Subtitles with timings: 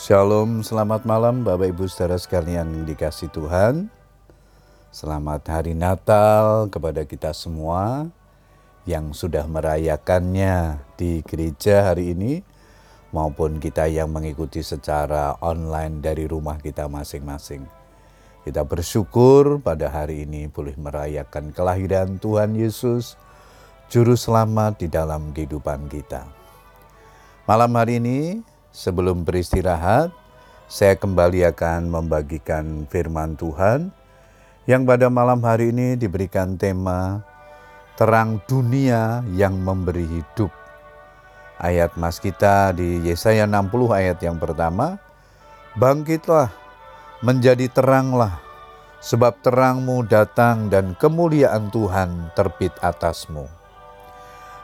[0.00, 3.92] Shalom, selamat malam Bapak Ibu saudara sekalian dikasih Tuhan.
[4.88, 8.08] Selamat hari Natal kepada kita semua
[8.88, 12.40] yang sudah merayakannya di gereja hari ini
[13.12, 17.68] maupun kita yang mengikuti secara online dari rumah kita masing-masing.
[18.40, 23.20] Kita bersyukur pada hari ini boleh merayakan kelahiran Tuhan Yesus,
[23.92, 26.24] Juru Selamat di dalam kehidupan kita.
[27.44, 30.14] Malam hari ini Sebelum beristirahat,
[30.70, 33.90] saya kembali akan membagikan firman Tuhan
[34.70, 37.26] yang pada malam hari ini diberikan tema
[37.98, 40.54] Terang Dunia yang Memberi Hidup.
[41.58, 45.02] Ayat mas kita di Yesaya 60 ayat yang pertama,
[45.74, 46.54] Bangkitlah,
[47.26, 48.38] menjadi teranglah,
[49.02, 53.59] sebab terangmu datang dan kemuliaan Tuhan terbit atasmu.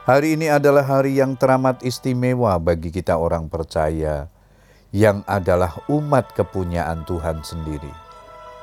[0.07, 4.31] Hari ini adalah hari yang teramat istimewa bagi kita orang percaya,
[4.95, 7.91] yang adalah umat kepunyaan Tuhan sendiri.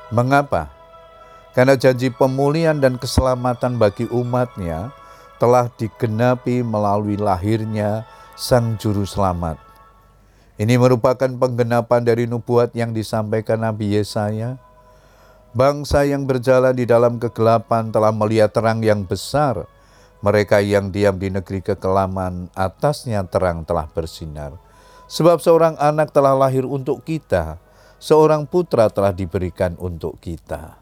[0.09, 0.73] Mengapa?
[1.53, 4.89] Karena janji pemulihan dan keselamatan bagi umatnya
[5.37, 9.61] telah digenapi melalui lahirnya Sang Juru Selamat.
[10.57, 14.57] Ini merupakan penggenapan dari nubuat yang disampaikan Nabi Yesaya.
[15.53, 19.69] Bangsa yang berjalan di dalam kegelapan telah melihat terang yang besar,
[20.25, 24.57] mereka yang diam di negeri kekelaman, atasnya terang telah bersinar.
[25.05, 27.61] Sebab seorang anak telah lahir untuk kita,
[28.01, 30.81] seorang putra telah diberikan untuk kita.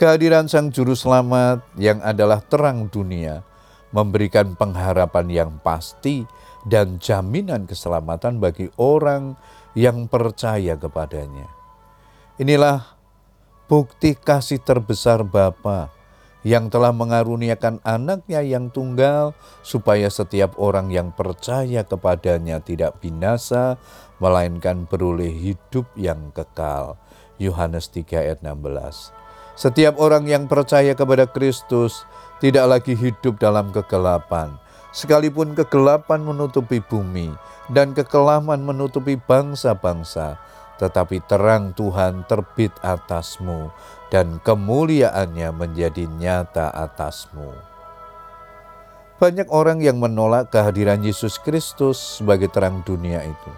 [0.00, 3.44] Kehadiran Sang Juru Selamat yang adalah terang dunia
[3.92, 6.24] memberikan pengharapan yang pasti
[6.64, 9.36] dan jaminan keselamatan bagi orang
[9.76, 11.46] yang percaya kepadanya.
[12.40, 12.82] Inilah
[13.68, 15.92] bukti kasih terbesar Bapa
[16.44, 19.32] yang telah mengaruniakan anaknya yang tunggal,
[19.64, 23.80] supaya setiap orang yang percaya kepadanya tidak binasa,
[24.20, 27.00] melainkan beroleh hidup yang kekal.
[27.40, 29.10] Yohanes 3 ayat 16
[29.58, 32.06] Setiap orang yang percaya kepada Kristus
[32.38, 34.54] tidak lagi hidup dalam kegelapan.
[34.94, 37.34] Sekalipun kegelapan menutupi bumi
[37.72, 40.38] dan kekelaman menutupi bangsa-bangsa,
[40.78, 43.70] tetapi terang Tuhan terbit atasmu
[44.10, 47.50] dan kemuliaannya menjadi nyata atasmu.
[49.14, 53.52] Banyak orang yang menolak kehadiran Yesus Kristus sebagai terang dunia itu.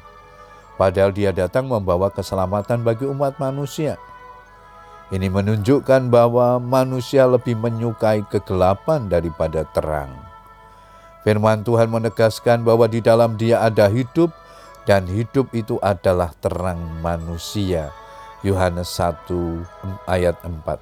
[0.76, 3.96] Padahal dia datang membawa keselamatan bagi umat manusia.
[5.08, 10.12] Ini menunjukkan bahwa manusia lebih menyukai kegelapan daripada terang.
[11.24, 14.30] Firman Tuhan menegaskan bahwa di dalam dia ada hidup,
[14.86, 17.90] dan hidup itu adalah terang manusia.
[18.46, 19.26] Yohanes 1
[20.06, 20.78] ayat 4.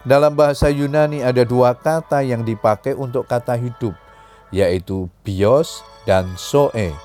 [0.00, 3.92] Dalam bahasa Yunani ada dua kata yang dipakai untuk kata hidup,
[4.48, 6.96] yaitu bios dan soe.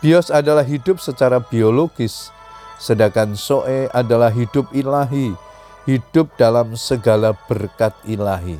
[0.00, 2.32] Bios adalah hidup secara biologis,
[2.80, 5.36] sedangkan soe adalah hidup ilahi,
[5.84, 8.56] hidup dalam segala berkat ilahi.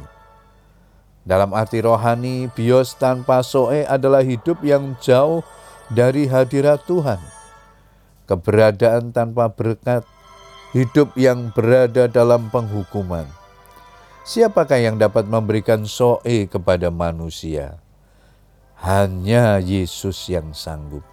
[1.25, 5.41] Dalam arti rohani, bios tanpa soe adalah hidup yang jauh
[5.93, 7.21] dari hadirat Tuhan.
[8.25, 10.09] Keberadaan tanpa berkat,
[10.73, 13.29] hidup yang berada dalam penghukuman.
[14.25, 17.77] Siapakah yang dapat memberikan soe kepada manusia?
[18.81, 21.05] Hanya Yesus yang sanggup.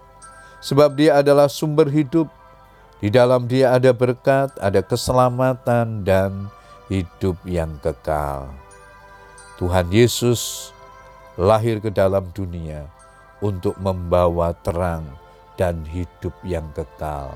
[0.63, 2.31] Sebab dia adalah sumber hidup.
[2.99, 6.51] Di dalam dia ada berkat, ada keselamatan, dan
[6.91, 8.51] hidup yang kekal.
[9.55, 10.71] Tuhan Yesus
[11.39, 12.98] lahir ke dalam dunia
[13.39, 15.07] untuk membawa terang
[15.55, 17.35] dan hidup yang kekal.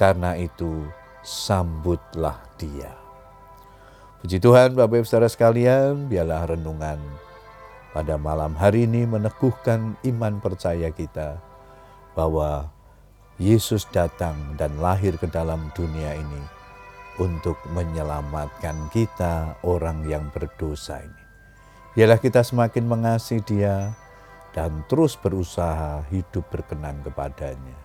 [0.00, 0.88] Karena itu,
[1.20, 2.96] sambutlah dia.
[4.20, 7.00] Puji Tuhan, Bapak Ibu Saudara sekalian, biarlah renungan
[7.90, 11.40] pada malam hari ini meneguhkan iman percaya kita
[12.14, 12.70] bahwa
[13.40, 16.42] Yesus datang dan lahir ke dalam dunia ini
[17.16, 21.24] untuk menyelamatkan kita orang yang berdosa ini.
[21.96, 23.96] Biarlah kita semakin mengasihi dia,
[24.54, 27.78] dan terus berusaha hidup berkenan kepadanya.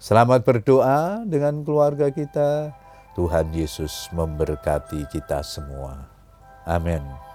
[0.00, 2.72] Selamat berdoa dengan keluarga kita.
[3.18, 6.08] Tuhan Yesus memberkati kita semua.
[6.64, 7.29] Amin.